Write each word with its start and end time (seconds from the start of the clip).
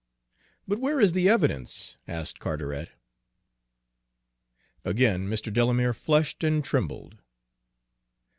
"But 0.67 0.79
where 0.79 0.99
is 0.99 1.13
the 1.13 1.29
evidence?" 1.29 1.95
asked 2.07 2.39
Carteret. 2.39 2.89
Again 4.83 5.27
Mr. 5.27 5.53
Delamere 5.53 5.93
flushed 5.93 6.43
and 6.43 6.63
trembled. 6.63 7.19